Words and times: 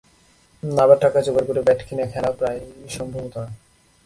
আবার 0.83 0.97
টাকা 1.03 1.19
জোগাড় 1.25 1.45
করে 1.47 1.61
ব্যাট 1.67 1.79
কিনে 1.87 2.05
খেলা 2.13 2.31
প্রায়ই 2.37 2.65
সম্ভব 2.97 3.21
হতো 3.25 3.39
না। 3.43 3.49